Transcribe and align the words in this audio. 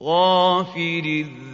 غافر 0.00 1.02
الذنب 1.04 1.45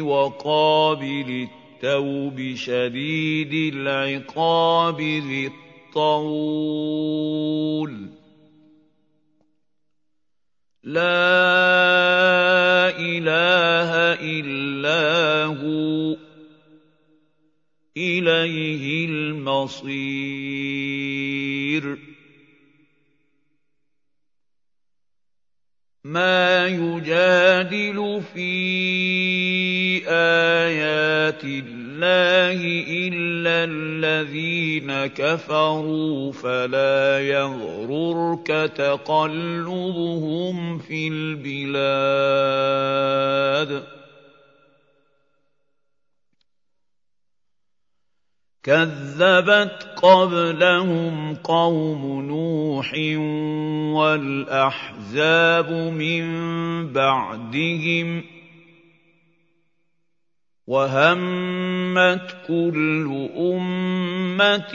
وقابل 0.00 1.48
التوب 1.82 2.54
شديد 2.54 3.74
العقاب 3.74 5.00
ذي 5.00 5.46
الطول. 5.46 7.12
لا 10.84 11.02
إله 12.98 13.90
إلا 14.20 15.44
هو 15.44 16.16
إليه 17.96 19.06
المصير. 19.06 19.92
ما 26.04 26.66
يجادل 26.66 28.22
في 28.34 28.48
آيات 30.08 31.44
الله 31.44 32.60
إلا 32.90 33.64
الذين 33.70 35.06
كفروا 35.06 36.32
فلا 36.32 37.20
يغررك 37.20 38.46
تقلبهم 38.76 40.58
في 40.78 41.08
البلاد. 41.08 42.42
كذبت 48.62 49.88
قبلهم 50.02 51.34
قوم 51.34 52.22
نوح 52.26 52.94
والأحزاب 53.98 55.72
من 55.72 56.24
بعدهم 56.92 58.24
وهمت 60.66 62.36
كل 62.46 63.28
أمة 63.36 64.74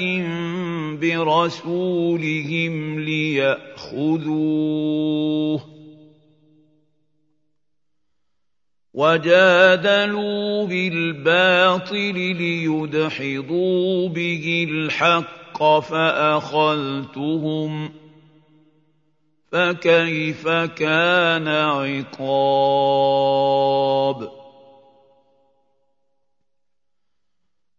برسولهم 1.02 2.99
ليأخذوه 2.99 4.27
وجادلوا 8.97 10.65
بالباطل 10.65 12.13
ليدحضوا 12.37 14.09
به 14.09 14.67
الحق 14.69 15.79
فأخذتهم 15.79 17.33
فكيف 19.51 20.47
كان 20.47 21.47
عقاب 21.47 22.57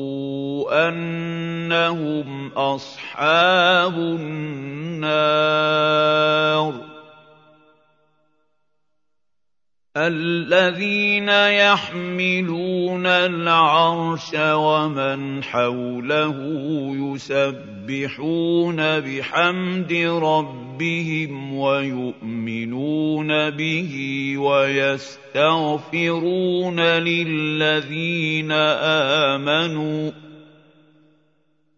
انهم 0.89 2.51
اصحاب 2.55 3.97
النار 3.97 5.33
الذين 9.97 11.29
يحملون 11.29 13.05
العرش 13.05 14.31
ومن 14.35 15.43
حوله 15.43 16.35
يسبحون 16.97 18.75
بحمد 18.99 19.93
ربهم 20.23 21.53
ويؤمنون 21.53 23.49
به 23.49 23.93
ويستغفرون 24.37 25.59
للذين 26.79 28.51
آمنوا 29.31 30.22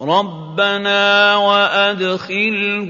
ربنا 0.00 1.36
وادخلهم 1.36 2.86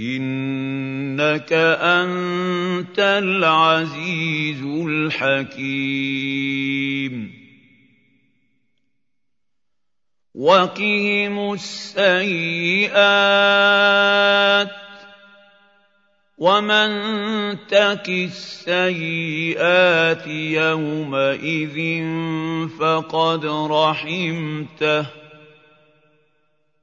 إنك 0.01 1.53
أنت 1.53 2.99
العزيز 2.99 4.63
الحكيم. 4.63 6.11
وقهم 10.35 11.53
السيئات 11.53 12.91
ومن 16.39 16.91
تك 17.69 18.09
السيئات 18.09 19.17
يومئذ 20.27 21.79
فقد 22.79 23.47
رحمته. 23.47 25.20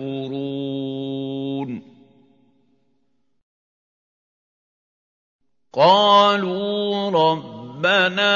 يكفرون 0.00 1.82
قالوا 5.72 7.10
ربنا 7.10 8.34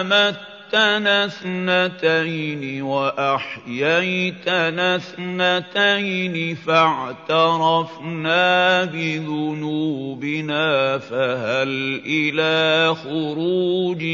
امتنا 0.00 1.24
اثنتين 1.24 2.82
واحييتنا 2.82 4.16
اثنتين 4.96 6.54
فاعترفنا 6.54 8.04
بذنوبنا 8.84 10.68
فهل 10.98 12.02
إلى 12.06 12.94
خروج 12.94 14.04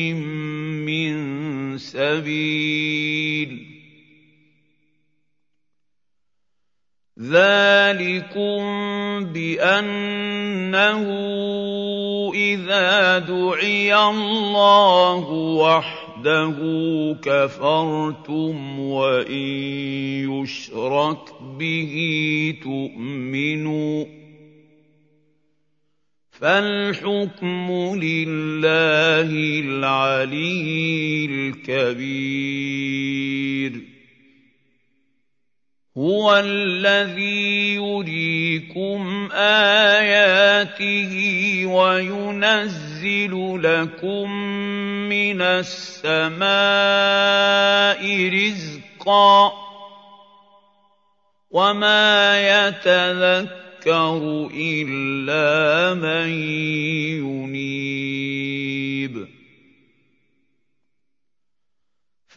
من 0.87 1.79
سبيل 1.79 3.76
ذلكم 7.21 8.61
بانه 9.33 11.07
اذا 12.35 13.19
دعي 13.19 13.97
الله 13.97 15.31
وحده 15.33 16.57
كفرتم 17.23 18.81
وان 18.81 19.33
يشرك 20.29 21.33
به 21.59 21.95
تؤمنوا 22.63 24.05
فالحكم 26.31 27.71
لله 28.03 29.31
العلي 29.65 31.27
الكبير 31.31 32.67
هو 35.99 36.37
الذي 36.37 37.75
يريكم 37.75 39.29
آياته 39.33 41.13
وينزل 41.67 43.61
لكم 43.63 44.31
من 45.09 45.43
السماء 45.43 46.47
رزقا 48.29 49.53
وما 51.51 52.69
يتذكر 52.69 54.49
إلا 54.55 55.95
من 55.95 56.29
ينيب. 57.25 59.36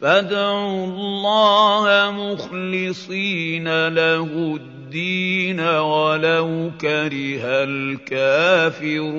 فادعوا 0.00 0.84
الله 0.84 2.10
مخلصين 2.10 3.88
له 3.88 4.56
الدين 4.56 5.60
ولو 5.60 6.70
كره 6.80 7.40
الكافرون. 7.44 9.10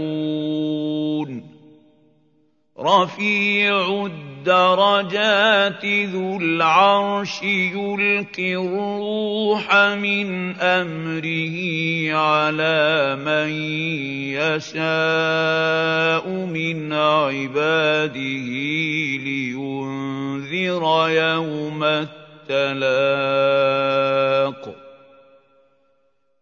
رفيع 2.82 4.06
الدرجات 4.06 5.86
ذو 5.86 6.38
العرش 6.38 7.44
يلقي 7.44 8.56
الروح 8.56 9.76
من 9.76 10.56
أمره 10.56 11.58
على 12.18 13.16
من 13.26 13.50
يشاء 14.34 16.30
من 16.30 16.94
عباده 16.94 18.50
لينذر 19.26 20.84
يوم 21.10 21.84
التلاق. 22.50 23.22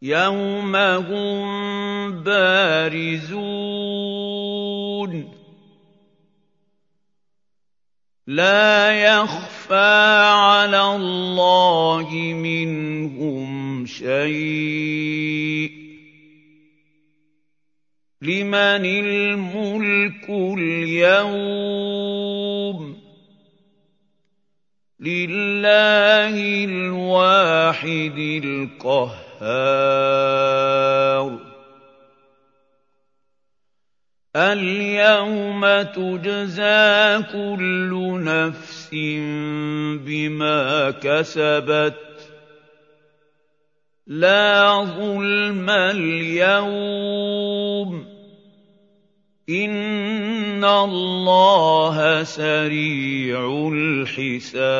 يوم 0.01 0.75
هم 0.75 2.23
بارزون. 2.23 3.39
لا 8.29 8.91
يخفى 8.91 10.23
على 10.29 10.81
الله 10.95 12.09
منهم 12.33 13.85
شيء. 13.85 15.71
لمن 18.21 18.85
الملك 18.85 20.29
اليوم؟ 20.29 21.79
لله 24.99 26.65
الواحد 26.65 28.41
القهار. 28.45 29.39
اليوم 34.35 35.65
تجزى 35.81 37.23
كل 37.33 38.21
نفس 38.23 38.89
بما 40.05 40.91
كسبت 40.91 41.95
لا 44.07 44.83
ظلم 44.83 45.69
اليوم 45.69 47.09
إن 49.49 50.65
الله 50.65 52.23
سريع 52.23 53.69
الحساب 53.73 54.79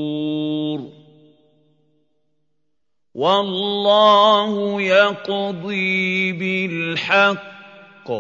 والله 3.15 4.81
يقضي 4.81 6.31
بالحق 6.31 8.11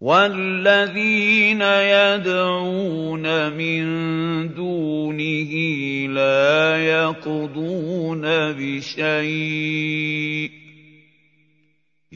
والذين 0.00 1.62
يدعون 1.62 3.52
من 3.52 3.84
دونه 4.54 5.52
لا 6.14 6.76
يقضون 6.86 8.22
بشيء 8.52 9.86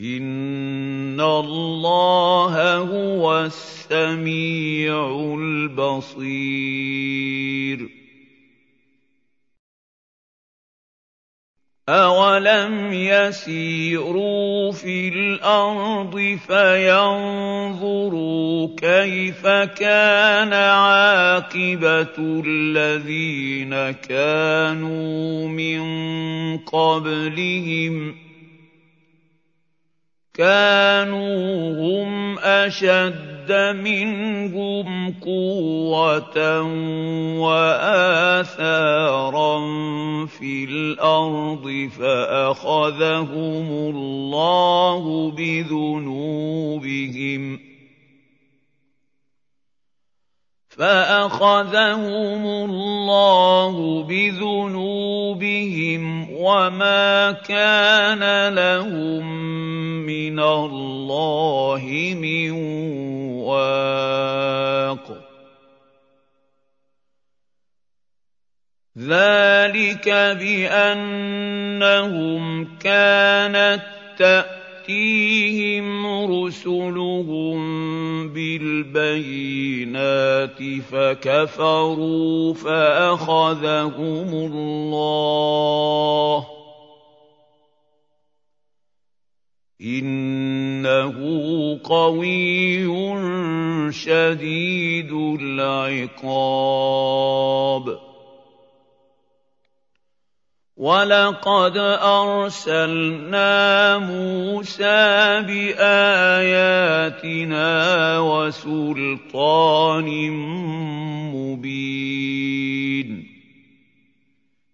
ان 0.00 1.20
الله 1.20 2.76
هو 2.76 3.40
السميع 3.40 5.10
البصير 5.38 6.80
اولم 11.88 12.92
يسيروا 12.92 14.72
في 14.72 15.08
الأرض 15.08 16.38
فينظروا 16.46 17.96
كيف 18.76 19.46
كان 19.46 20.52
عاقبه 20.52 22.42
الذين 22.46 23.90
كانوا 23.90 25.48
من 25.48 25.80
قبلهم 26.58 28.29
كانوا 30.34 31.72
هم 31.80 32.38
أشد 32.38 33.52
منهم 33.82 35.14
قوة 35.20 36.62
وآثارا 37.40 38.66
في 40.26 40.64
الأرض 40.64 41.90
فأخذهم 41.98 43.68
الله 43.96 45.30
بذنوبهم 45.30 46.80
فأخذهم 50.80 52.46
الله 52.46 54.02
بذنوبهم 54.08 56.02
وما 56.32 57.32
كان 57.32 58.48
لهم 58.54 59.24
من 60.06 60.40
الله 60.40 62.14
من 62.16 62.50
واق. 63.44 65.06
ذلك 68.98 70.08
بأنهم 70.40 71.54
كانت 72.78 74.59
تاتيهم 74.90 76.06
رسلهم 76.44 77.58
بالبينات 78.28 79.78
فكفروا 80.90 82.54
فاخذهم 82.54 84.34
الله 84.34 84.86
إِنَّهُ 89.80 91.16
قَوِيٌّ 91.84 92.86
شَدِيدُ 93.90 95.12
الْعِقَابِ 95.40 96.50
وَلَقَدْ 100.80 101.76
أَرْسَلْنَا 102.00 103.52
مُوسَىٰ 104.00 105.44
بِآيَاتِنَا 105.44 106.88
وَسُلْطَانٍ 108.24 110.08
مُّبِينٍ 111.36 113.08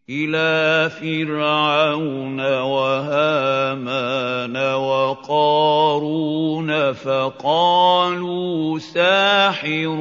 إِلَىٰ 0.07 0.91
فِرْعَوْنَ 0.95 2.39
وَهَامَانَ 2.63 3.77
وَقَارُونَ 4.79 6.71
فَقَالُوا 6.93 8.79
سَاحِرٌ 8.79 9.99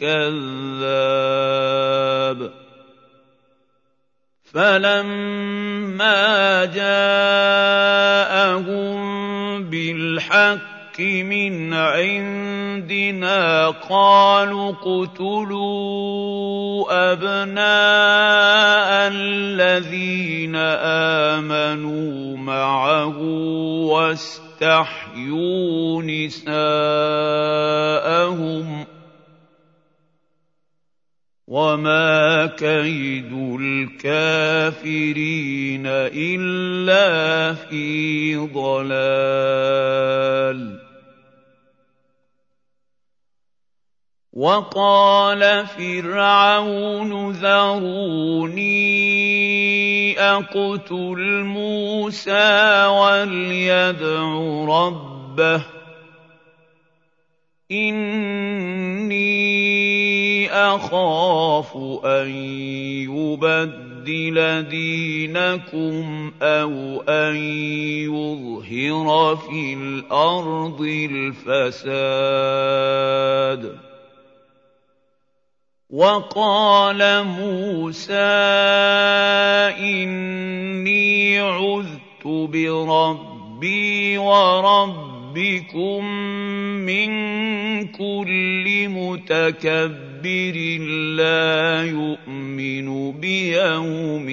كَذَّابٌ 0.00 1.36
فَلَمَّا 4.56 6.64
جَاءَهُم 6.64 6.88
بِالْحَقِّ 9.68 11.00
مِنْ 11.00 11.74
عِندِنَا 11.74 13.68
قَالُوا 13.68 14.72
اقْتُلُوا 14.72 15.92
أَبْنَاءَ 17.12 19.08
الَّذِينَ 19.12 20.56
آمَنُوا 21.36 22.36
مَعَهُ 22.36 23.18
وَاسْتَحْيُوا 23.92 26.02
نِسَاءَهُمْ 26.02 26.56
ۚ 28.75 28.75
وَمَا 31.46 32.58
كَيْدُ 32.58 33.30
الْكَافِرِينَ 33.62 34.76
إِلَّا 35.86 37.54
فِي 37.54 38.36
ضَلَالٍ 38.50 38.98
وَقَالَ 44.32 45.66
فِرْعَوْنُ 45.66 47.32
ذَرُونِي 47.32 48.66
أَقْتُلْ 50.18 51.44
مُوسَىٰ 51.46 52.86
وَلْيَدْعُ 52.86 54.26
رَبَّهُ 54.66 55.62
إِنِّي 57.70 59.36
أَخَافُ 60.50 61.76
أَن 62.04 62.30
يُبَدِّلَ 63.10 64.68
دِينَكُمْ 64.68 66.32
أَوْ 66.42 67.00
أَن 67.08 67.36
يُظْهِرَ 68.06 69.36
فِي 69.36 69.74
الْأَرْضِ 69.74 70.80
الْفَسَادَ. 71.10 71.92
وَقَالَ 75.90 77.24
مُوسَىٰ 77.24 78.14
إِنِّي 79.78 81.38
عُذْتُ 81.38 82.26
بِرَبِّي 82.26 84.18
وَرَبِّكُم 85.36 86.04
مِّن 86.88 87.08
كُلِّ 87.92 88.88
مُتَكَبِّرٍ 88.88 90.56
لَّا 91.16 91.84
يُؤْمِنُ 91.84 93.12
بِيَوْمِ 93.20 94.26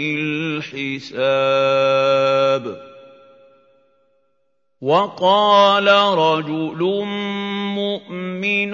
الْحِسَابِ 0.63 1.23
وَقَالَ 4.81 5.87
رَجُلٌ 6.17 6.81
مُّؤْمِنٌ 7.75 8.73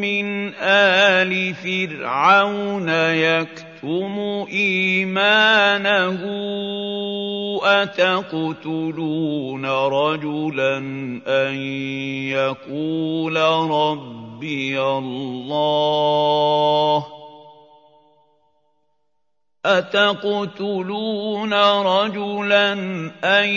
مِّنْ 0.00 0.54
آلِ 0.60 1.54
فِرْعَوْنَ 1.54 2.88
يَكْتُمُ 2.88 4.14
إِيمَانَهُ 4.52 6.20
أَتَقْتُلُونَ 7.64 9.66
رَجُلًا 9.66 10.78
أَن 11.26 11.54
يَقُولَ 12.28 13.36
رَبِّيَ 13.70 14.82
اللَّهُ؟ 14.82 17.06
أَتَقْتُلُونَ 19.66 21.52
رَجُلًا 21.82 22.72
أَن 23.24 23.48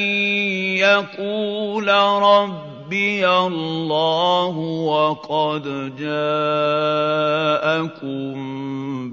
يَقُولَ 0.78 1.90
رَبِّيَ 1.90 2.75
اللَّهُ 2.94 4.58
وَقَدْ 4.86 5.64
جَاءَكُم 5.98 6.36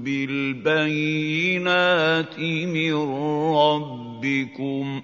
بِالْبَيِّنَاتِ 0.03 1.59
مِن 2.39 2.93
رَّبِّكُمْ 3.55 5.01
ۖ 5.01 5.03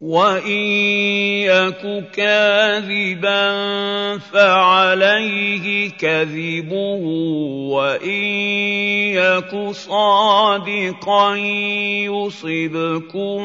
وَإِن 0.00 0.64
يَكُ 1.44 2.08
كَاذِبًا 2.16 3.44
فَعَلَيْهِ 4.18 5.90
كَذِبُهُ 5.90 7.04
وَإِن 7.68 8.24
يَكُ 9.20 9.52
صَادِقًا 9.70 11.36
يُصِبْكُم 12.08 13.40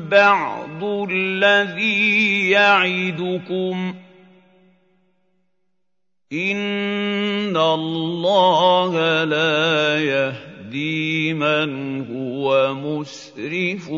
بَعْضُ 0.00 0.84
الَّذِي 1.10 2.50
يَعِدُكُمْ 2.50 3.92
ۖ 3.92 3.96
إِنَّ 6.32 7.56
اللَّهَ 7.56 9.24
لَا 9.24 9.96
يَهْدِي 10.04 11.32
مَنْ 11.34 11.70
هُوَ 12.12 12.74
مُسْرِفٌ 12.74 13.88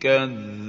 كَذَّابٌ 0.00 0.63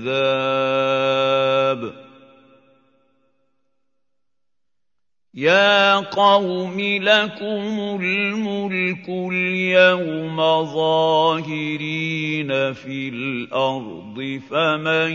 يَا 5.35 5.95
قَوْمِ 5.95 6.79
لَكُمُ 6.79 7.99
الْمُلْكُ 8.01 9.09
الْيَوْمَ 9.09 10.37
ظَاهِرِينَ 10.73 12.51
فِي 12.73 13.09
الْأَرْضِ 13.09 14.39
فَمَن 14.51 15.11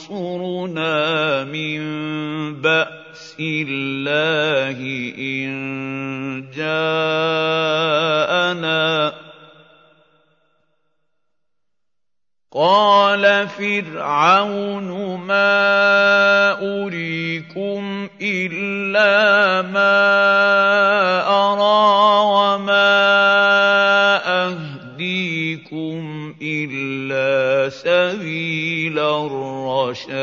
يَنصُرُنَا 0.00 0.94
مِن 1.44 1.80
بَأْسِ 2.60 3.36
اللَّهِ 3.40 4.78
إِن 5.18 5.50
جَاءَنَا 6.56 7.50
ۚ 9.10 9.14
قَالَ 12.50 13.46
فِرْعَوْنُ 13.48 14.90
مَا 15.22 16.58
أُرِيكُمْ 16.82 18.08
إِلَّا 18.22 19.62
مَا 19.70 20.02
أَرَىٰ 21.30 22.26
وَمَا 22.26 22.90
أَهْدِيكُمْ 24.50 26.34
إِلَّا 26.42 27.68
سَبِيلَ 27.70 28.98
الرَّشَادِ 28.98 30.18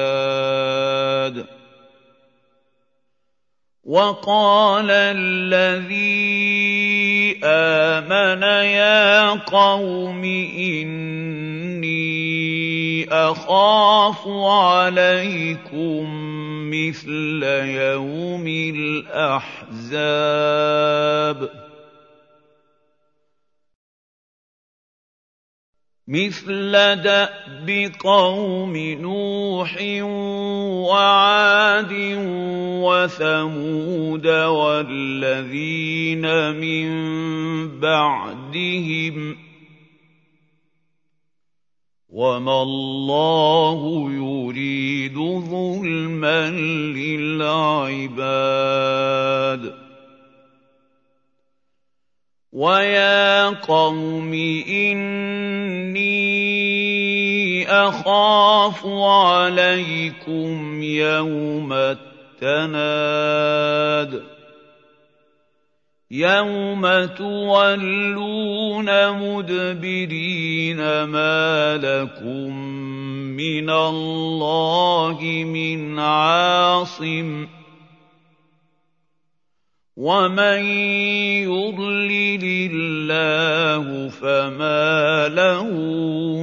وَقَالَ 3.87 4.91
الَّذِي 5.15 6.27
آمَنَ 7.43 8.43
يَا 8.43 9.29
قَوْمِ 9.47 10.23
إِنِّي 10.59 12.16
أَخَافُ 13.11 14.27
عَلَيْكُم 14.27 16.03
مِّثْلَ 16.69 17.43
يَوْمِ 17.65 18.47
الْأَحْزَابِ. 18.47 19.89
مِثْلَ 26.07 26.71
دَأْبِ 27.03 27.91
قَوْمِ 27.99 28.77
نُوحٍ 28.77 29.77
وَعَادٍ 30.87 31.91
وَثَمُودَ 32.83 34.27
وَالَّذِينَ 34.27 36.25
مِن 36.55 36.89
بَعْدِهِمْ 37.79 39.35
ۚ 39.35 39.37
وما 42.17 42.61
الله 42.63 44.09
يريد 44.11 45.17
ظلما 45.49 46.49
للعباد 46.97 48.43
ويا 52.53 53.49
قوم 53.49 54.33
اني 54.69 56.07
اخاف 57.69 58.85
عليكم 58.85 60.83
يوم 60.83 61.73
التناد 62.41 63.27
يَوْمَ 66.11 67.05
تُوَلُّونَ 67.17 68.89
مُدْبِرِينَ 69.11 71.03
مَا 71.03 71.77
لَكُم 71.77 72.57
مِّنَ 73.35 73.69
اللَّهِ 73.69 75.19
مِنْ 75.43 75.99
عَاصِمٍ 75.99 77.47
وَمَن 79.97 80.59
يُضْلِلِ 81.43 82.43
اللَّهُ 82.71 84.09
فَمَا 84.09 85.27
لَهُ 85.27 85.67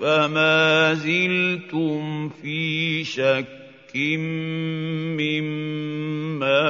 فَمَا 0.02 0.94
زِلْتُمْ 0.94 2.30
فِي 2.30 3.04
شَكٍّ 3.04 3.96
مِّمَّا 5.18 6.62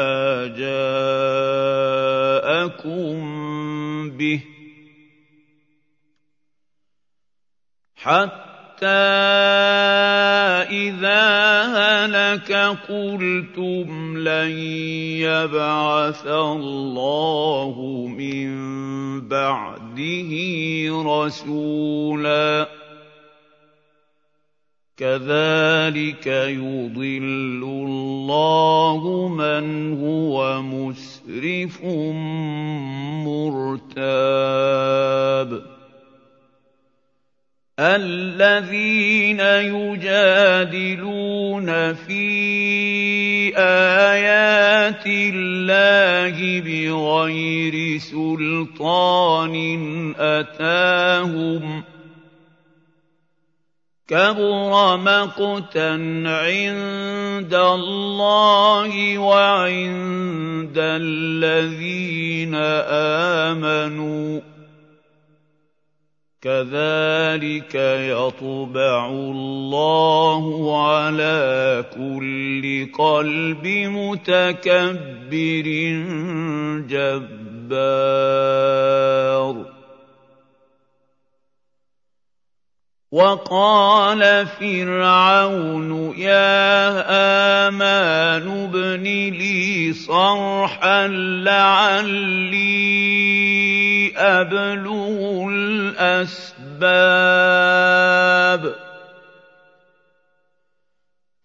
جَاءَكُم 0.55 1.51
بِهِ 4.15 4.41
حَتَّىٰ 7.95 8.87
إِذَا 10.71 11.50
هَلَكَ 12.31 12.51
قُلْتُمْ 12.89 14.17
لَن 14.17 14.49
يَبْعَثَ 15.19 16.27
اللَّهُ 16.27 18.07
مِن 18.07 18.47
بَعْدِهِ 19.27 20.31
رَسُولًا 21.05 22.63
ۚ 22.63 22.67
كَذَٰلِكَ 24.97 26.27
يُضِلُّ 26.27 27.63
اللَّهُ 27.63 29.27
مَنْ 29.27 29.93
هُوَ 29.99 30.61
مُسْرِفٌ 30.61 31.83
مُّرْتَابٌ 33.27 34.01
الَّذِينَ 37.81 39.39
يُجَادِلُونَ 39.73 41.13
فِي 41.93 43.57
آيَاتِ 43.57 45.03
اللَّهِ 45.07 46.37
بِغَيْرِ 46.61 47.97
سُلْطَانٍ 47.99 49.55
أَتَاهُمْ 50.19 51.81
ۖ 51.81 51.83
كَبُرَ 54.07 54.97
مَقْتًا 54.97 55.91
عِندَ 56.25 57.53
اللَّهِ 57.53 59.17
وَعِندَ 59.17 60.77
الَّذِينَ 60.77 62.55
آمَنُوا 63.49 64.39
كَذَٰلِكَ 66.41 67.75
يَطْبَعُ 68.09 69.09
اللَّهُ 69.09 70.43
عَلَىٰ 70.87 71.85
كُلِّ 71.93 72.91
قَلْبِ 72.97 73.67
مُتَكَبِّرٍ 73.93 75.67
جَبَّارٍ. 76.89 78.11
وَقَالَ 83.11 84.47
فِرْعَوْنُ 84.47 86.17
يَا 86.17 86.89
هَامَانُ 87.05 88.47
ابْنِ 88.49 89.03
لِي 89.03 89.93
صَرْحًا 89.93 91.07
لَّعَلِّي 91.45 92.81
أَبْلُغُ 94.17 95.49
الْأَسْبَابَ. 95.49 96.85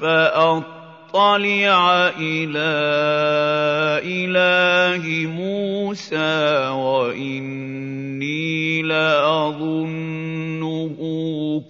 فَأَطَّلِعَ 0.00 0.80
أَطَّلِعَ 1.10 2.08
إِلَىٰ 2.18 3.98
إِلَٰهِ 4.06 5.26
مُوسَىٰ 5.26 6.68
وَإِنِّي 6.68 8.82
لَأَظُنُّهُ 8.82 10.98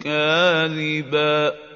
كَاذِبًا. 0.05 1.70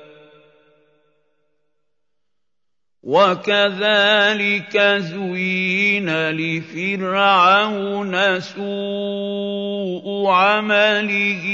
وَكَذَٰلِكَ 3.05 4.73
زُيِّنَ 4.99 6.09
لِفِرْعَوْنَ 6.40 8.14
سُوءُ 8.40 10.07
عَمَلِهِ 10.33 11.45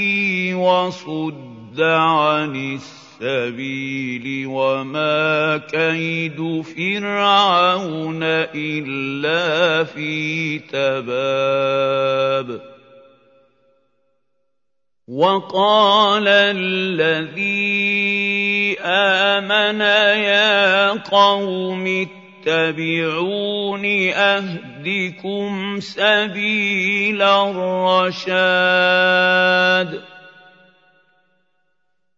وَصُدَّ 0.55 1.81
عَنِ 1.81 2.79
السَّبِيلِ 2.79 4.47
وَمَا 4.47 5.57
كَيْدُ 5.67 6.39
فِرْعَوْنَ 6.63 8.23
إِلَّا 8.55 9.83
فِي 9.83 10.59
تَبَابٍ. 10.71 12.47
وَقَالَ 15.07 16.27
الَّذِي 16.27 18.20
آمَنَ 18.83 19.81
يَا 19.81 20.89
قَوْمِ 20.91 22.07
اتَّبِعُونِ 22.47 23.85
أَهْدِكُمْ 24.15 25.79
سَبِيلَ 25.79 27.21
الرَّشَادِ. 27.21 28.31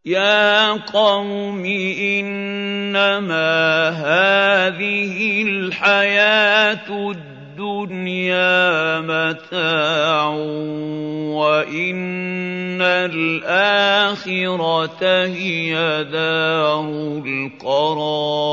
يَا 0.06 0.71
قَوْمِ 0.71 1.65
إِنَّمَا 1.99 3.49
هَٰذِهِ 3.89 5.43
الْحَيَاةُ 5.47 6.89
الدُّنْيَا 6.89 7.33
مَتَاعٌ 9.01 10.29
وَإِنَّ 11.35 12.81
الْآخِرَةَ 12.81 14.23
هِيَ 15.25 16.03
دَارُ 16.03 16.85
الْقَرَارِ. 17.25 18.43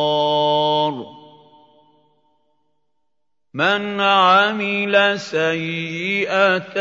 مَنْ 3.55 4.01
عَمِلَ 4.01 5.21
سَيِّئَةً 5.21 6.79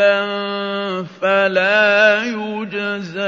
فَلَا 1.04 2.24
يُجْزَىٰ 2.24 3.22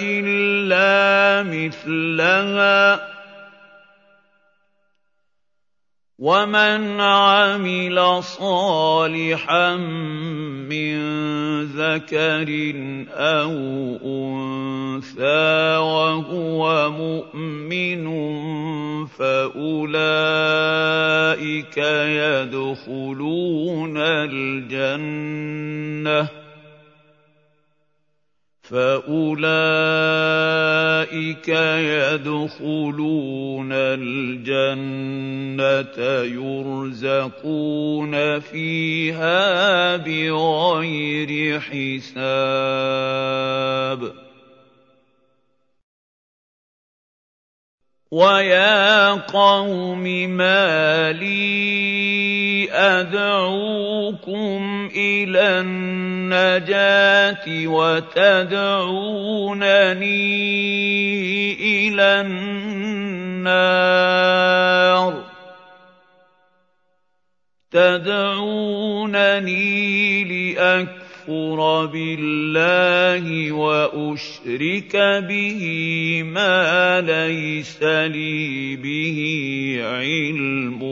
إِلَّا 0.00 1.42
مِثْلَهَا. 1.42 3.17
وَمَنْ 6.18 6.98
عَمِلَ 7.00 7.94
صَالِحًا 8.22 9.76
مِّن 10.66 10.98
ذَكَرٍ 11.78 12.48
أَوْ 13.14 13.54
أُنثَىٰ 14.02 15.78
وَهُوَ 15.78 16.90
مُؤْمِنٌ 16.90 18.04
فَأُولَٰئِكَ 19.06 20.08
يَدْخُلُونَ 22.18 23.96
الْجَنَّةَ 24.26 25.38
فَأُولَٰئِكَ 28.68 30.28
أُولَٰئِكَ 31.08 31.48
يَدْخُلُونَ 32.28 33.68
الْجَنَّةَ 33.72 35.08
يُرْزَقُونَ 36.36 38.14
فِيهَا 38.40 39.96
بِغَيْرِ 39.96 41.60
حِسَابٍ 41.60 42.18
وَيَا 48.10 49.12
قَوْمِ 49.12 50.04
مَا 50.30 51.12
لِي 51.12 51.97
أَدْعُوكُمْ 52.78 54.60
إِلَى 54.96 55.60
النَّجَاةِ 55.60 57.46
وَتَدْعُونَنِي 57.66 58.78
إِلَى 61.88 62.20
النَّارِ. 62.20 63.68
تَدْعُونَنِي 67.70 69.58
أَكْفُرَ 71.28 71.86
بِاللَّهِ 71.86 73.52
وَأُشْرِكَ 73.52 74.96
بِهِ 75.28 75.62
مَا 76.24 77.00
لَيْسَ 77.00 77.82
لِي 77.82 78.76
بِهِ 78.76 79.18
عِلْمٌ 79.84 80.82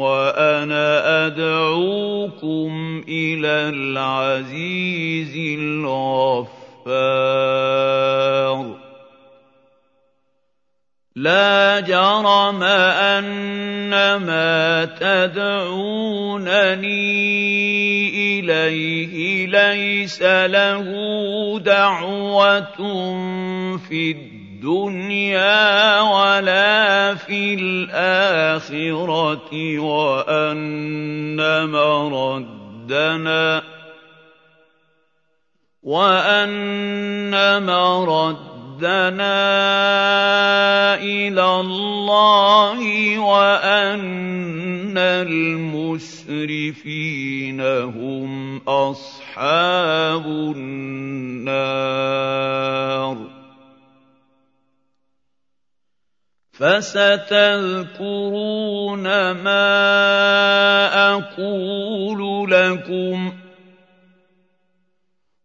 وَأَنَا 0.00 1.26
أَدْعُوكُمْ 1.26 3.04
إِلَى 3.08 3.68
الْعَزِيزِ 3.76 5.36
الْغَفَّارِ. 5.60 6.52
لَا 11.22 11.86
جَرَمَ 11.86 12.62
أَنَّمَا 13.14 14.50
تَدْعُونَنِي 14.98 15.62
إِلَيْهِ 18.40 19.46
لَيْسَ 19.46 20.22
لَهُ 20.22 20.86
دَعْوَةٌ 21.62 22.78
فِي 23.86 24.10
الدُّنْيَا 24.10 26.00
وَلَا 26.00 27.14
فِي 27.14 27.54
الْآخِرَةِ 27.54 29.50
وَأَنَّ 29.78 31.38
مَرَدَّنَا 31.70 33.62
وَأَنَّ 35.82 37.62
مَرَدَّنَا 37.62 38.51
رَدَّنَا 38.82 39.38
إِلَى 40.98 41.44
اللَّهِ 41.60 43.18
وَأَنَّ 43.18 44.98
الْمُسْرِفِينَ 44.98 46.40
هُمْ 47.60 48.60
أَصْحَابُ 48.68 50.26
النَّارِ 50.26 51.62
فَسَتَذْكُرُونَ 56.52 57.42
مَا 59.32 59.78
أَقُولُ 61.14 62.50
لَكُمْ 62.50 63.30
ۚ 63.30 63.34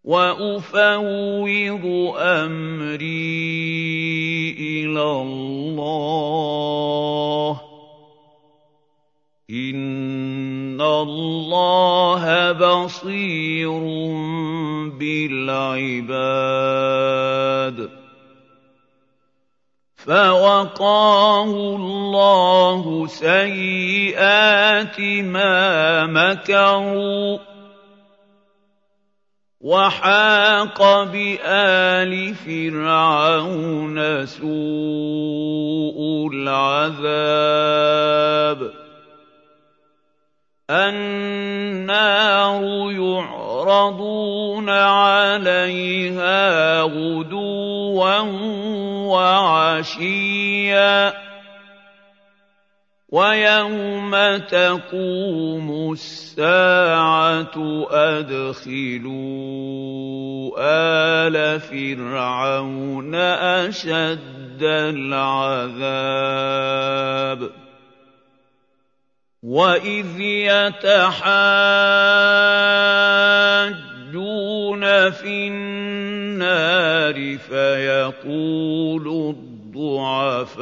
وَأُفَوِّضُ 0.07 1.85
أَمْرِي 2.17 3.03
إِلَى 4.59 5.11
اللَّهِ 5.11 6.33
ۚ. 7.53 7.57
إِنَّ 9.51 10.81
اللَّهَ 10.81 12.51
بَصِيرٌ 12.51 13.79
بِالْعِبَادِ. 14.95 16.17
فَوَقَاهُ 19.95 21.75
اللَّهُ 21.75 23.07
سَيِّئَاتِ 23.07 24.99
مَا 25.01 26.05
مَكَرُوا. 26.05 27.56
وَحَاقَ 29.61 31.03
بِآلِ 31.03 32.35
فِرْعَوْنَ 32.35 33.97
سُوءُ 34.25 35.97
الْعَذَابِ. 36.33 37.01
النَّارُ 40.69 42.61
يُعْرَضُونَ 42.91 44.69
عَلَيْهَا 44.69 46.41
غُدُوًّا 46.81 48.19
وَعَشِيًّا. 49.09 50.47
وَيَوْمَ 53.07 54.11
تَقُومُ 54.51 55.91
السَّاعَةُ 55.93 57.55
أَدْخِلُوا 57.87 59.07
آلَ 60.59 61.59
فِرْعَوْنَ 61.59 63.15
أَشَدَّ 63.15 64.59
الْعَذَابِ 64.59 65.79
وَإِذْ 69.43 70.19
يَتَحَاجُّونَ 70.19 71.23
فِي 75.11 75.47
النَّارِ 75.47 77.37
فَيَقُولُ 77.37 79.07
الضُّعَفَاءُ 79.77 80.57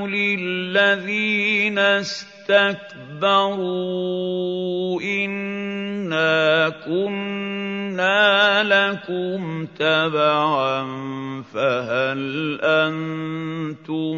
لِلَّذِينَ 0.07 1.79
اسْتَكْبَرُوا 1.79 2.91
إِنَّا 5.03 6.69
كُنَّا 6.69 7.60
لَكُمْ 8.63 9.67
تَبَعًا 9.79 10.83
فَهَلْ 11.43 12.59
أَنتُم 12.63 14.17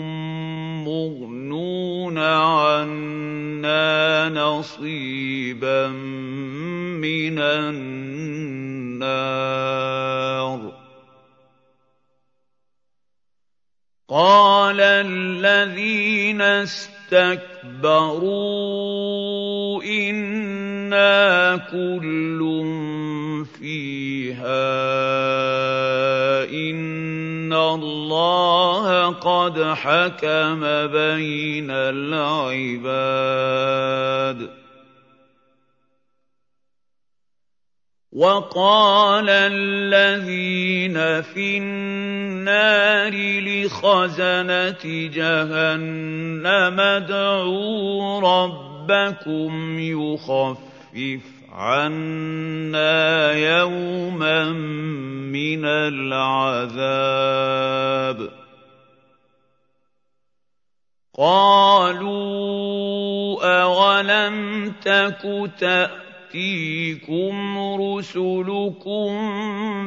مُّغْنُونَ 0.84 2.18
عَنَّا 2.18 3.82
نَصِيبًا 4.28 5.88
مِّنَ 6.98 7.38
النَّارِ 7.38 8.02
قَالَ 14.08 14.80
الَّذِينَ 14.80 16.40
اسْتَكْبَرُوا 16.40 17.42
إِنَّا 19.82 21.56
كُلٌّ 21.56 22.40
فِيهَا 23.44 24.44
إِنَّ 26.44 27.52
اللَّهَ 27.52 29.08
قَدْ 29.08 29.62
حَكَمَ 29.62 30.60
بَيْنَ 30.86 31.70
الْعِبَادِ. 31.70 33.02
وَقَالَ 38.12 39.28
الَّذِينَ 39.28 41.22
فِي 41.22 41.58
النَّارِ 41.58 43.12
لِخَزَنَةِ 43.40 44.84
جَهَنَّمَ 45.14 46.80
ادْعُوا 46.80 48.20
رَبَّكُمْ 48.20 49.78
يُخَفِّفْ 49.78 51.31
عَنَّا 51.52 53.32
يَوْمًا 53.32 54.52
مِّنَ 55.32 55.64
الْعَذَابِ 55.64 56.88
قَالُوا 61.18 62.22
أَوَلَمْ 63.62 64.70
تَكُ 64.80 65.50
تَأْتِيكُمْ 65.60 67.34
رُسُلُكُم 67.82 69.10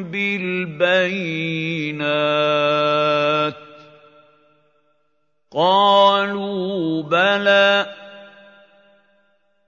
بِالْبَيِّنَاتِ 0.03 1.15
قالوا 5.51 7.03
بلى 7.03 8.04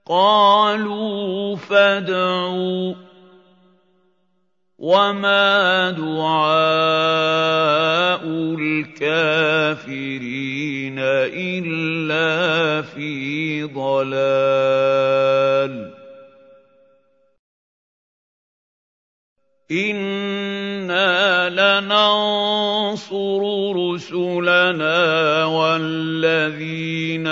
قالوا 0.08 1.56
فادعوا 1.56 2.94
وما 4.78 5.90
دعاء 5.90 7.28
الكافرين 8.58 9.88
إلا 10.98 12.82
في 12.82 13.64
ضلال. 13.64 14.98
لننصر 21.48 23.40
رسلنا 23.76 25.44
والذين 25.44 27.26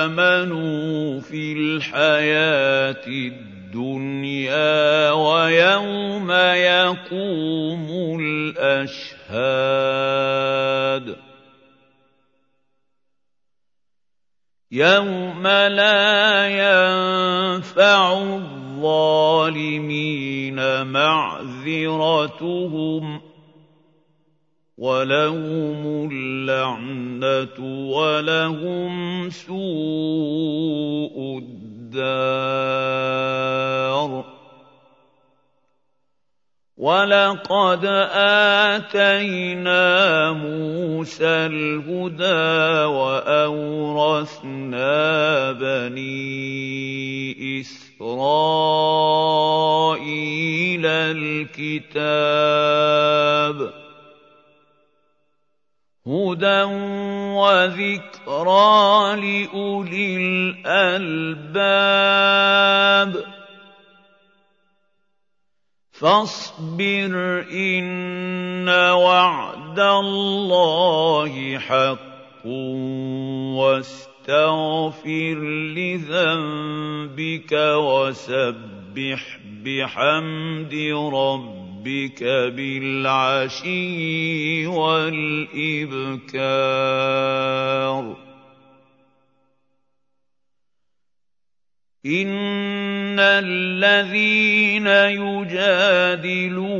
آمنوا 0.00 1.20
في 1.20 1.52
الحياة 1.52 3.06
الدنيا 3.06 5.10
ويوم 5.10 6.30
يقوم 6.30 8.18
الأشهاد. 8.20 10.02
يوم 14.72 15.46
لا 15.46 16.48
ينفع 16.48 18.12
الظالمين 18.82 20.58
معذرتهم 20.86 22.52
ولهم 24.78 26.10
اللعنه 26.12 27.58
ولهم 27.90 29.30
سوء 29.30 31.16
الدار 31.38 32.62
ولقد 36.76 37.84
اتينا 38.74 39.86
موسى 40.32 41.26
الهدى 41.26 42.84
واورثنا 42.90 44.32
بني 45.52 46.82
إسرائيل 48.02 48.42
الكتاب 50.86 52.42
هدى 56.06 56.62
وذكرى 57.38 58.76
لأولي 59.16 60.16
الألباب 60.66 61.62
فاصبر 65.92 67.44
إن 67.52 68.68
وعد 68.90 69.78
الله 69.78 71.58
حق 71.58 72.46
واستغفر 74.28 75.38
لذنبك 75.74 77.52
وسبح 77.76 79.38
بحمد 79.64 80.74
ربك 81.14 82.22
بالعشي 82.54 83.86
والإبكار. 84.66 85.92
ان 92.06 93.18
الذين 93.18 94.86
يجادلون 95.22 96.70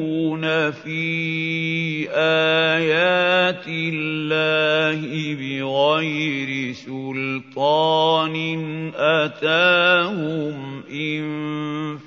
في 0.71 2.11
ايات 2.11 3.65
الله 3.69 5.01
بغير 5.35 6.73
سلطان 6.73 8.35
اتاهم 8.97 10.83
ان 10.91 11.23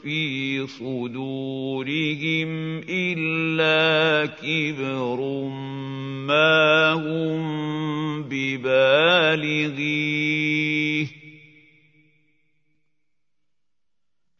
في 0.03 0.67
صدورهم 0.67 2.51
الا 2.89 4.25
كبر 4.25 5.19
ما 6.27 6.91
هم 6.93 8.23
ببالغيه 8.23 9.94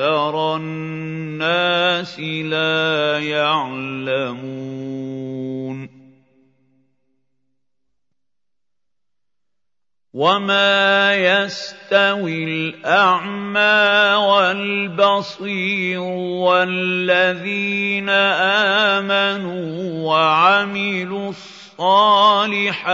أكثر 0.00 0.56
الناس 0.56 2.20
لا 2.20 3.18
يعلمون 3.20 4.40
وما 10.12 11.14
يستوي 11.14 12.44
الاعمى 12.44 14.14
والبصير 14.24 16.00
والذين 16.40 18.08
امنوا 18.88 20.08
وعملوا 20.08 21.30
الصالحات 21.30 22.86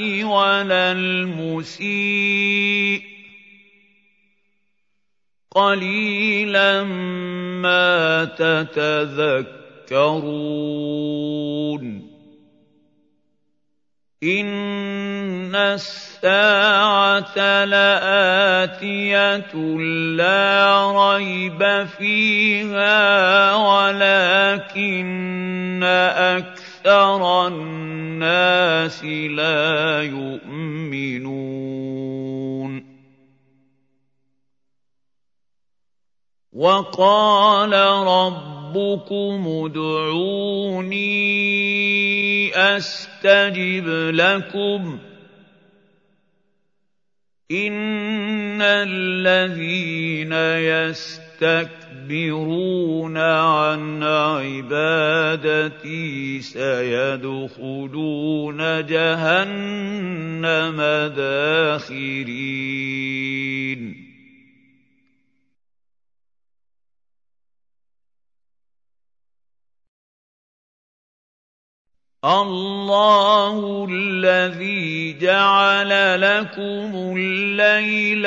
ولا 0.00 0.92
المسيء 0.92 1.84
قليلا 5.54 6.82
ما 7.62 8.24
تتذكرون. 8.24 9.54
إن 14.22 15.54
الساعة 15.54 17.64
لآتية 17.64 19.54
لا 20.16 20.92
ريب 20.92 21.86
فيها 21.98 23.54
ولكن 23.54 25.80
أكثر 25.84 27.46
الناس 27.46 29.04
لا 29.04 30.02
يؤمنون. 30.02 31.44
وقال 36.54 37.72
ربكم 38.06 39.64
ادعوني 39.64 41.04
أستجب 42.56 43.88
لكم. 44.14 44.98
إن 47.50 48.62
الذين 48.62 50.32
يستكبرون 51.42 53.16
عن 53.16 54.02
عبادتي 54.02 54.80
سيدخلون 56.40 58.56
جهنم 58.86 60.76
داخرين. 61.16 64.03
الله 72.24 73.86
الذي 73.90 75.18
جعل 75.20 76.20
لكم 76.20 77.16
الليل 77.16 78.24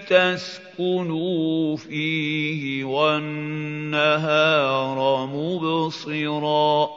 لتسكنوا 0.00 1.76
فيه 1.76 2.84
والنهار 2.84 4.16
مبصرا. 5.26 6.88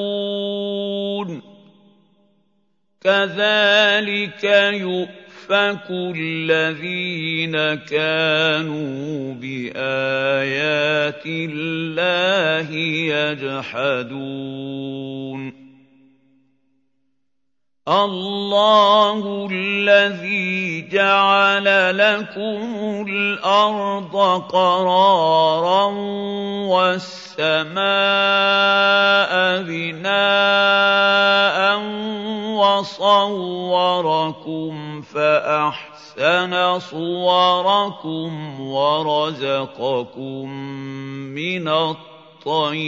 كَذَٰلِكَ 3.01 4.43
يُؤْفَكُ 4.73 5.87
الَّذِينَ 5.91 7.75
كَانُوا 7.75 9.33
بِآيَاتِ 9.33 11.23
اللَّهِ 11.25 12.71
يَجْحَدُونَ. 13.15 14.41
اللَّهُ 17.87 19.49
الَّذِي 19.51 20.81
جَعَلَ 20.93 21.65
لَكُمُ 21.97 23.05
الْأَرْضَ 23.09 24.15
قَرَارًا 24.53 25.85
وَالسَّمَاءَ 26.69 27.81
بِنَاءً 29.65 31.57
وَصَوَّرَكُمْ 32.61 33.81
فَأَحْسَنَ 35.01 36.53
صُوَرَكُمْ 36.79 38.61
وَرَزَقَكُم 38.61 40.45
مِّنَ 41.33 41.67
الطَّيِّبَاتِ 42.45 42.81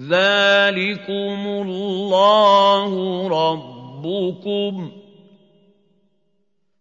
ذَٰلِكُمُ 0.00 1.46
اللَّهُ 1.46 2.92
رَبُّكُمْ 3.28 4.90
ۖ 4.90 4.92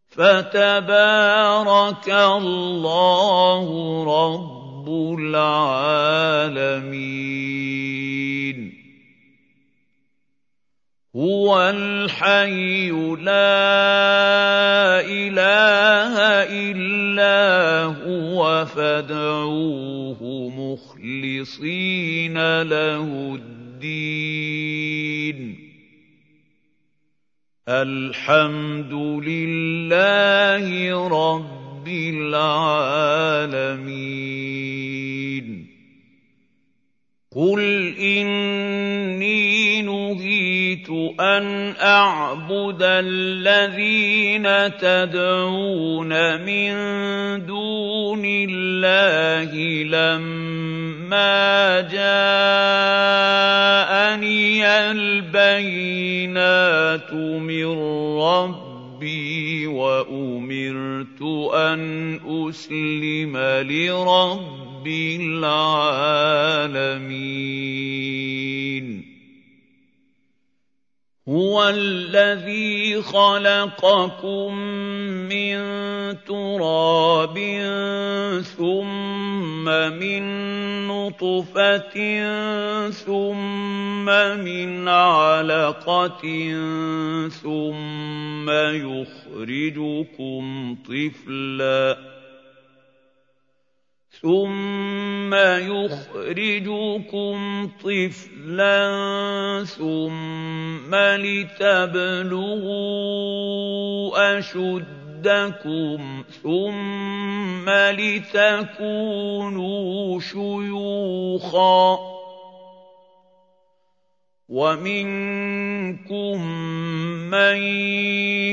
فَتَبَارَكَ 0.07 2.09
اللَّهُ 2.09 3.67
رَبُّ 4.03 4.89
الْعَالَمِينَ 5.19 6.81
هُوَ 11.15 11.51
الْحَيُّ 11.69 12.91
لَا 13.19 13.43
إِلَٰهَ 15.03 16.15
إِلَّا 16.47 17.83
هُوَ 17.99 18.65
فَادْعُوهُ 18.65 20.21
مُخْلِصِينَ 20.55 22.37
لَهُ 22.61 23.35
الدِّينَ 23.35 24.51
الْحَمْدُ 27.69 28.93
لِلَّهِ 29.27 30.67
رَبِّ 31.07 31.87
الْعَالَمِينَ 31.87 33.11
قُلْ 37.35 37.61
إِنِّي 37.99 39.50
نُهِيتُ 40.71 40.89
أَنْ 41.19 41.75
أَعْبُدَ 41.81 42.77
الَّذِينَ 42.81 44.43
تَدْعُونَ 44.79 46.41
مِن 46.45 46.71
دُونِ 47.45 48.21
اللَّهِ 48.25 49.51
لَمَّا 49.83 51.81
جَاءَنِيَ 51.91 52.51
الْبَيِّنَاتُ 54.91 56.23
مِن 57.13 57.65
رَّبِّي 58.19 59.67
وَأُمِرْتُ 59.67 61.21
أَنْ 61.53 61.79
أُسْلِمَ 62.47 63.37
لِرَبِّ 63.67 64.87
الْعَالَمِينَ 65.21 65.91
هُوَ 71.31 71.69
الَّذِي 71.69 73.01
خَلَقَكُم 73.01 74.55
مِّن 75.31 75.57
تُرَابٍ 76.27 77.37
ثُمَّ 78.43 79.65
مِن 79.95 80.23
نُّطْفَةٍ 80.87 81.95
ثُمَّ 82.91 84.05
مِنْ 84.43 84.87
عَلَقَةٍ 84.87 86.23
ثُمَّ 87.43 88.49
يُخْرِجُكُمْ 88.83 90.43
طِفْلًا 90.83 92.20
ثُمَّ 94.21 95.33
يُخْرِجُكُمْ 95.73 97.37
طِفْلًا 97.83 98.83
ثُمَّ 99.65 100.95
لِتَبْلُغُوا 100.95 102.37
أَشُدَّكُمْ 104.39 106.23
ثُمَّ 106.43 107.69
لِتَكُونُوا 107.99 109.09
شُيُوخًا 110.19 111.95
ۚ 111.95 111.99
وَمِنكُم 114.49 116.37
مَّن 117.31 117.57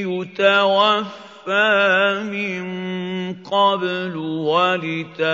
يُتَوَفَّىٰ 0.08 1.27
مِن 1.48 2.62
قَبْلُ 3.44 4.16
وَلِتَبْلُغُوا 4.16 5.24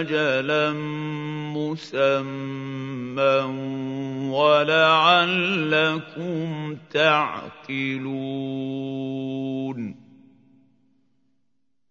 أَجَلًا 0.00 0.72
مُّسَمًّى 1.56 3.36
وَلَعَلَّكُمْ 4.32 5.66
تَعْقِلُونَ 6.90 8.14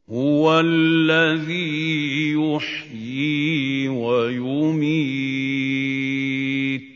هُوَ 0.10 0.60
الَّذِي 0.60 2.34
يُحْيِي 2.34 3.88
وَيُمِيتُ 3.90 5.34
ۖ 6.82 6.93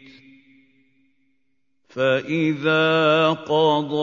فَإِذَا 1.98 3.30
قَضَىٰ 3.50 3.98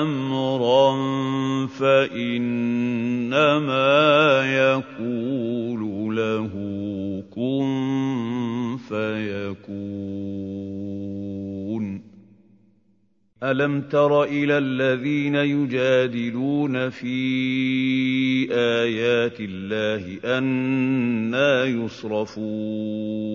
أَمْرًا 0.00 0.96
فَإِنَّمَا 1.66 3.34
يَقُولُ 4.56 6.16
لَهُ 6.16 6.52
كُن 7.34 7.66
فَيَكُونُ 8.88 9.74
أَلَمْ 13.42 13.80
تَرَ 13.80 14.22
إِلَى 14.24 14.58
الَّذِينَ 14.58 15.34
يُجَادِلُونَ 15.34 16.90
فِي 16.90 17.18
آيَاتِ 18.52 19.36
اللَّهِ 19.40 20.18
أَنَّىٰ 20.38 21.84
يُصْرَفُونَ 21.84 23.34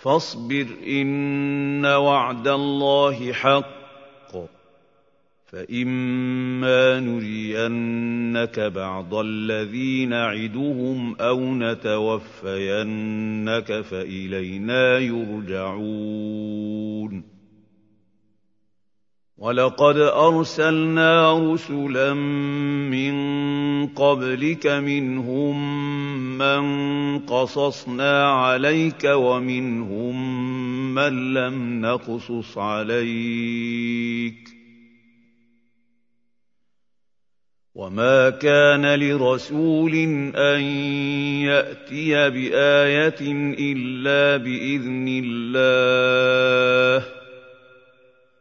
فاصبر 0.00 0.66
إن 0.86 1.86
وعد 1.86 2.48
الله 2.48 3.32
حق. 3.32 3.80
فإما 5.46 7.00
نرينك 7.00 8.60
بعض 8.60 9.14
الذي 9.14 10.06
نعدهم 10.06 11.16
أو 11.20 11.54
نتوفينك 11.54 13.00
فإلينا 13.80 14.98
يرجعون. 14.98 16.20
ولقد 19.38 19.96
أرسلنا 19.96 21.32
رسلا 21.52 22.14
من 22.94 23.14
قبلك 23.86 24.66
منهم 24.66 25.56
من 26.40 27.18
قصصنا 27.18 28.32
عليك 28.32 29.04
ومنهم 29.04 30.16
من 30.94 31.34
لم 31.34 31.80
نقصص 31.80 32.58
عليك 32.58 34.48
وما 37.74 38.30
كان 38.30 38.94
لرسول 38.94 39.94
ان 40.36 40.60
ياتي 41.46 42.30
بايه 42.30 43.20
الا 43.58 44.36
باذن 44.36 45.06
الله 45.24 47.19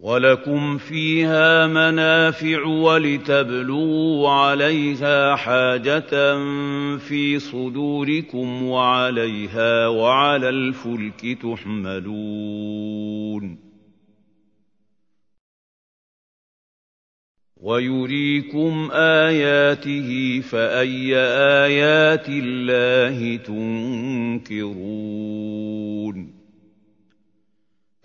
ولكم 0.00 0.78
فيها 0.78 1.66
منافع 1.66 2.64
ولتبلغوا 2.64 4.30
عليها 4.30 5.36
حاجة 5.36 6.38
في 6.96 7.38
صدوركم 7.38 8.62
وعليها 8.62 9.86
وعلى 9.86 10.48
الفلك 10.48 11.38
تحملون. 11.42 12.88
ويريكم 17.56 18.90
آياته 18.92 20.40
فأي 20.40 21.16
آيات 21.66 22.28
الله 22.28 23.36
تنكرون. 23.36 24.78